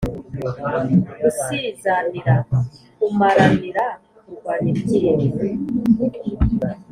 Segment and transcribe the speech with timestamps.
[1.21, 2.35] gusizanira:
[2.97, 3.85] kumaranira,
[4.17, 4.77] kurwanira
[5.27, 5.39] ikintu